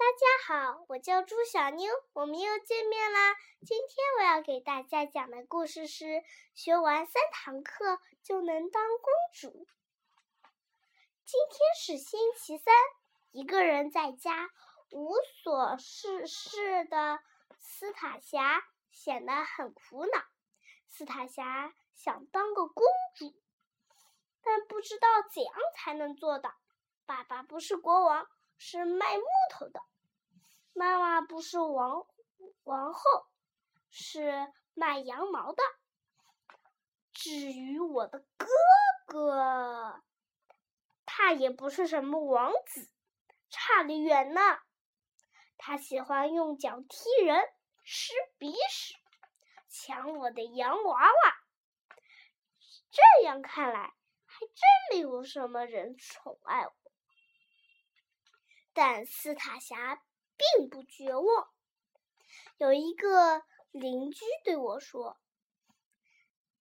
[0.00, 3.36] 大家好，我叫朱小妞，我们又见面啦。
[3.66, 9.66] 今天我要给大家讲的故事是：学完三堂课就能当公主。
[11.26, 12.74] 今天是星期三，
[13.30, 14.48] 一个人在家
[14.90, 17.20] 无所事事的
[17.58, 20.22] 斯塔霞显得很苦恼。
[20.88, 23.34] 斯塔霞想当个公主，
[24.40, 26.54] 但不知道怎样才能做到。
[27.04, 28.26] 爸爸不是国王，
[28.62, 29.80] 是卖木头的。
[30.74, 32.06] 妈妈不是王
[32.64, 33.00] 王后，
[33.88, 35.62] 是卖羊毛的。
[37.14, 38.46] 至于我的哥
[39.06, 40.02] 哥，
[41.06, 42.90] 他也不是什么王子，
[43.48, 44.40] 差得远呢。
[45.56, 47.42] 他喜欢用脚踢人，
[47.82, 48.94] 吃鼻屎，
[49.70, 51.36] 抢我的洋娃娃。
[52.90, 53.94] 这样看来，
[54.26, 54.54] 还真
[54.92, 56.72] 没有什么人宠爱我。
[58.72, 60.02] 但斯塔霞。
[60.56, 61.50] 并不绝望。
[62.56, 65.20] 有一个邻居对我说：“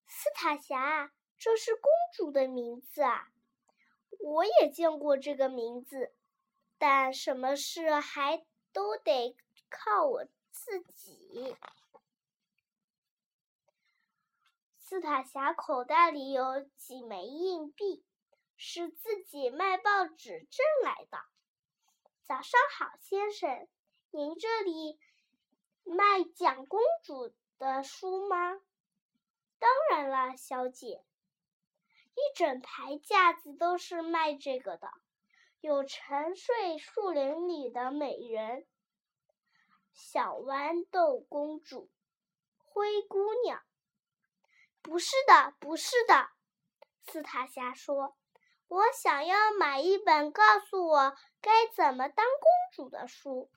[0.06, 3.32] 斯塔霞，这是公主的名字啊！
[4.20, 6.14] 我也见过这个名字，
[6.78, 9.38] 但什么事还都得
[9.70, 11.56] 靠我自己。”
[14.78, 18.04] 斯塔霞口袋里有几枚硬币，
[18.58, 21.18] 是自己卖报纸挣来的。
[22.30, 23.68] 早上好，先生，
[24.12, 25.00] 您这里
[25.84, 28.62] 卖讲公主的书吗？
[29.58, 31.04] 当然了，小姐，
[32.14, 34.92] 一整排架子都是卖这个的，
[35.60, 38.68] 有沉睡树林里的美人、
[39.92, 41.90] 小豌豆公主、
[42.58, 43.64] 灰姑娘。
[44.84, 46.30] 不是的，不是的，
[47.08, 48.19] 斯塔夏说。
[48.70, 53.50] 我想要买一本告诉我该怎么当公主的书。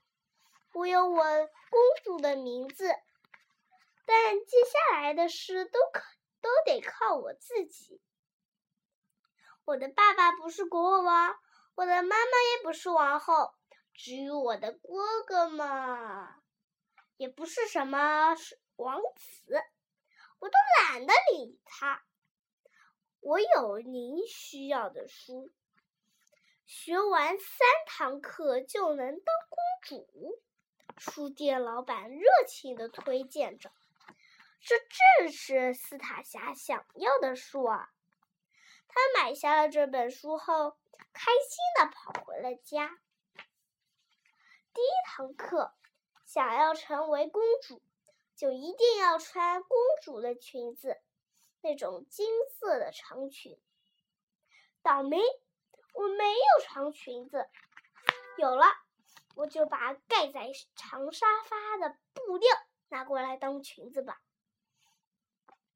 [0.72, 2.88] 我有我公主的名字，
[4.06, 6.02] 但接下来的事都可
[6.40, 8.00] 都得靠我自己。
[9.66, 11.36] 我的爸爸不是国王，
[11.74, 13.52] 我的妈妈也不是王后，
[13.92, 16.36] 至于我的哥哥嘛，
[17.18, 18.34] 也不是什么
[18.76, 19.62] 王子，
[20.38, 20.54] 我都
[20.88, 22.02] 懒得理他。
[23.22, 25.52] 我有您需要的书，
[26.66, 30.42] 学完三堂课就能当公主。
[30.98, 33.70] 书店老板热情的推荐着，
[34.60, 34.74] 这
[35.20, 37.92] 正是斯塔霞想要的书啊！
[38.88, 40.76] 他买下了这本书后，
[41.12, 42.98] 开心的跑回了家。
[44.74, 45.72] 第一堂课，
[46.26, 47.80] 想要成为公主，
[48.34, 51.00] 就一定要穿公主的裙子。
[51.62, 53.58] 那种金色的长裙，
[54.82, 55.18] 倒霉，
[55.94, 57.48] 我没有长裙子。
[58.36, 58.66] 有了，
[59.36, 62.48] 我就把盖在长沙发的布料
[62.88, 64.20] 拿过来当裙子吧。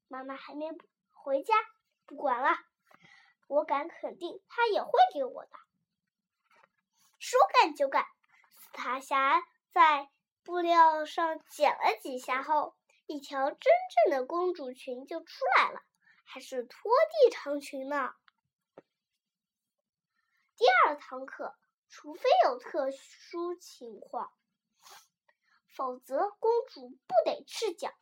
[0.07, 0.67] 妈妈还没
[1.11, 1.55] 回家，
[2.05, 2.57] 不管了，
[3.47, 5.51] 我敢肯定，她也会给我的。
[7.19, 8.05] 说干就干，
[8.57, 10.09] 斯塔霞在
[10.43, 12.76] 布料上剪了几下后。
[13.07, 13.59] 一条真
[14.05, 15.79] 正的公主裙就出来了，
[16.25, 18.13] 还是拖地长裙呢。
[20.57, 21.55] 第二堂课，
[21.87, 24.33] 除非有特殊情况，
[25.73, 27.93] 否则公主不得赤脚，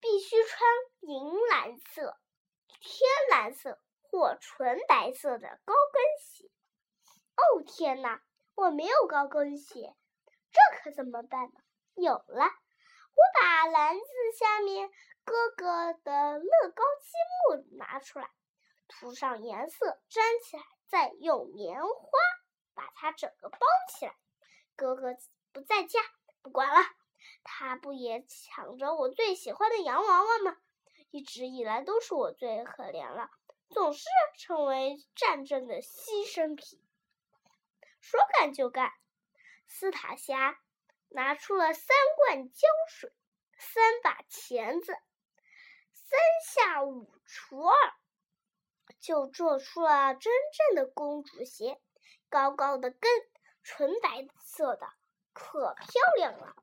[0.00, 0.62] 必须穿
[1.00, 2.18] 银蓝色、
[2.80, 6.50] 天蓝色或纯白色的高跟鞋。
[7.34, 8.22] 哦天哪，
[8.54, 9.94] 我没有高跟鞋，
[10.50, 11.60] 这可怎么办呢？
[11.94, 12.48] 有了。
[13.14, 14.04] 我把篮子
[14.38, 14.90] 下面
[15.24, 17.12] 哥哥的乐高积
[17.48, 18.30] 木拿出来，
[18.88, 22.18] 涂上颜色，粘起来，再用棉花
[22.74, 23.58] 把它整个包
[23.88, 24.16] 起来。
[24.74, 25.16] 哥哥
[25.52, 26.00] 不在家，
[26.40, 26.80] 不管了，
[27.44, 30.56] 他不也抢着我最喜欢的洋娃娃吗？
[31.10, 33.30] 一直以来都是我最可怜了，
[33.68, 34.08] 总是
[34.38, 36.80] 成为战争的牺牲品。
[38.00, 38.92] 说干就干，
[39.68, 40.58] 斯塔霞。
[41.14, 43.12] 拿出了三罐胶水，
[43.58, 44.96] 三把钳子，
[45.92, 47.74] 三下五除二，
[49.00, 51.80] 就做出了真正的公主鞋，
[52.28, 53.10] 高高的跟，
[53.62, 54.86] 纯白色的，
[55.32, 55.86] 可漂
[56.16, 56.56] 亮了。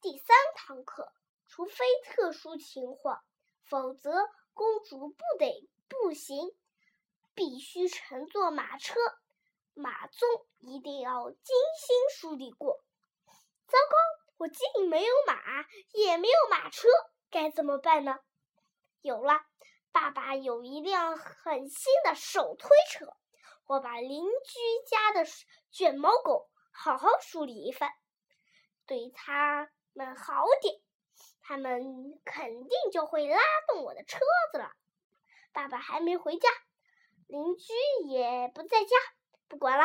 [0.00, 1.12] 第三堂课，
[1.46, 3.22] 除非特殊情况，
[3.64, 4.10] 否则
[4.52, 6.50] 公主不得步行，
[7.34, 8.94] 必须乘坐马车。
[9.74, 12.82] 马鬃一定要精心梳理过。
[13.66, 13.96] 糟糕，
[14.38, 16.88] 我既没有马，也没有马车，
[17.30, 18.18] 该怎么办呢？
[19.00, 19.40] 有了，
[19.90, 23.16] 爸爸有一辆很新的手推车，
[23.66, 25.24] 我把邻居家的
[25.70, 27.90] 卷毛狗好好梳理一番，
[28.86, 30.80] 对他们好点，
[31.40, 34.18] 他们肯定就会拉动我的车
[34.52, 34.72] 子了。
[35.52, 36.48] 爸爸还没回家，
[37.26, 37.72] 邻居
[38.06, 38.96] 也不在家，
[39.52, 39.84] 不管了，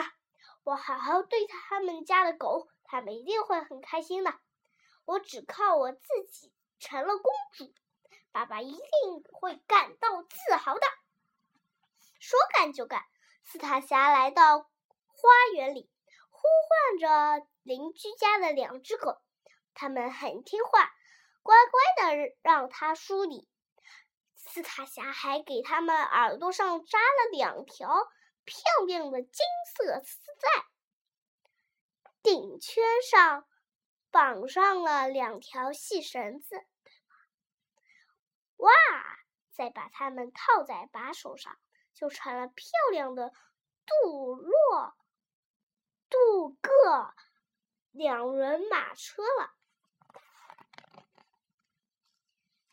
[0.64, 4.34] 我好好对他们家的狗，他们一定会很开心的。
[5.04, 6.00] 我只靠我自
[6.32, 7.74] 己成了公主，
[8.32, 8.82] 爸爸一定
[9.34, 10.88] 会感到自豪的。
[12.18, 13.04] 说干就干，
[13.44, 14.70] 斯塔霞来到花
[15.54, 15.92] 园里，
[16.30, 16.98] 呼唤
[17.42, 19.18] 着邻居家的两只狗，
[19.74, 20.94] 它们很听话，
[21.44, 23.50] 乖乖的让它梳理。
[24.34, 28.08] 斯塔霞还给它们耳朵上扎了两条
[28.48, 29.46] 漂亮的金
[29.76, 30.66] 色丝带，
[32.24, 33.48] 顶圈上
[34.10, 36.66] 绑上了两条细绳子。
[38.56, 38.72] 哇！
[39.52, 41.56] 再把它们套在把手上。
[41.94, 43.34] 就成了漂亮的
[43.88, 44.96] 杜洛
[46.12, 47.16] 杜个
[47.90, 49.56] 两轮马车了。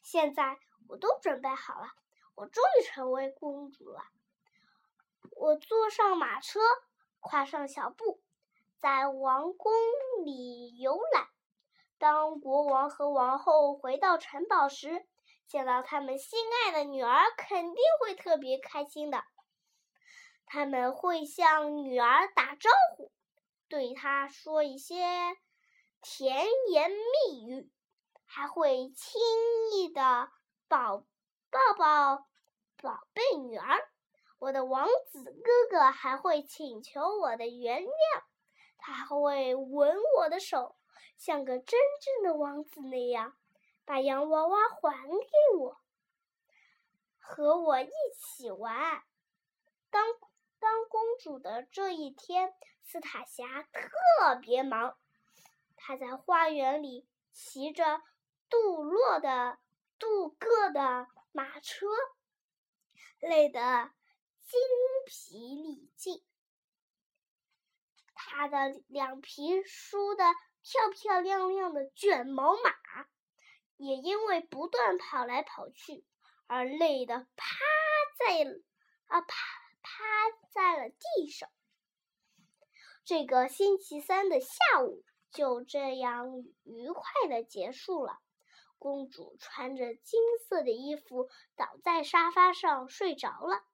[0.03, 1.89] 现在我都准备好了，
[2.35, 4.05] 我终于成为公主了。
[5.45, 6.59] 我坐上马车，
[7.21, 8.23] 跨上小步，
[8.79, 9.75] 在王宫
[10.25, 11.29] 里游览。
[11.99, 15.07] 当国王和王后回到城堡时，
[15.47, 19.23] 见到他们心爱的女儿，肯定会特别开心的。
[20.47, 23.13] 他们会向女儿打招呼，
[23.69, 25.05] 对她说一些
[26.01, 27.71] 甜言蜜语，
[28.25, 29.21] 还会轻
[29.75, 30.31] 易的
[30.69, 31.05] 抱
[31.51, 32.27] 抱抱
[32.81, 33.84] 宝贝女儿。
[34.39, 38.23] 我的王子哥哥还会请求我的原谅，
[38.77, 40.77] 他还会吻我的手，
[41.17, 43.37] 像个真正的王子那样。
[43.87, 45.79] 把洋娃娃还给我，
[47.19, 49.03] 和我一起玩。
[49.91, 50.03] 当
[50.59, 54.97] 当公主的这一天，斯塔霞特别忙。
[55.77, 58.01] 她在花园里骑着
[58.49, 59.59] 杜洛的
[59.99, 61.87] 杜个的马车，
[63.21, 63.91] 累得
[64.45, 64.61] 精
[65.07, 66.23] 疲力尽。
[68.15, 70.25] 他的两匹梳的
[70.63, 72.85] 漂漂亮亮的卷毛马。
[73.77, 76.05] 也因为不断跑来跑去
[76.47, 77.47] 而累得趴
[78.19, 78.45] 在
[79.07, 79.37] 啊趴
[79.83, 80.05] 趴
[80.53, 81.49] 在了地上。
[83.05, 88.21] 这个星期三的下午就这样愉快的结束了。
[88.79, 93.65] 公主穿着金色的衣服倒在沙发上睡着了。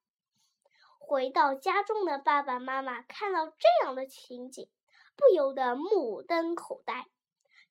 [1.01, 4.71] 回到家中的爸爸妈妈看到这样的情景，
[5.17, 7.09] 不由得目瞪口呆。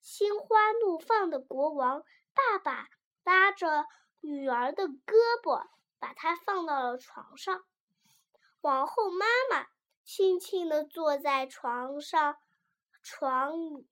[0.02, 2.04] 心花怒放的国王。
[2.34, 2.88] 爸爸
[3.26, 3.86] 拉着
[4.22, 5.68] 女儿的胳膊，
[6.00, 7.66] 把她放到了床上。
[8.62, 9.68] 王后妈妈
[10.04, 12.38] 轻轻地坐在床上
[13.04, 13.84] 床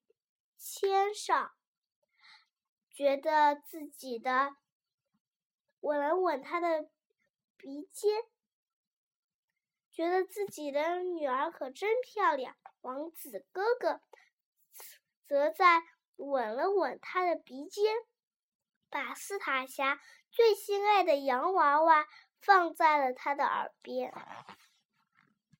[0.57, 1.51] 签上，
[2.89, 4.55] 觉得自己的
[5.81, 6.87] 吻了吻她的
[7.57, 8.23] 鼻尖，
[9.97, 12.55] 觉得自己的女儿可真漂亮。
[12.81, 13.99] 王子哥哥
[15.25, 15.81] 则在
[16.17, 17.83] 吻了吻她的鼻尖。
[18.91, 19.99] 把斯塔霞
[20.29, 22.05] 最心爱的洋娃娃
[22.39, 24.13] 放在了他的耳边。